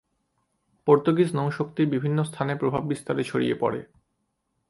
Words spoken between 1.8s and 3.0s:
বিভিন্ন স্থানে প্রভাব